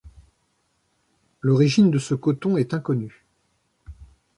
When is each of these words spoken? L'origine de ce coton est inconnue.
L'origine 1.41 1.91
de 1.91 1.99
ce 1.99 2.15
coton 2.15 2.57
est 2.57 2.73
inconnue. 2.73 3.23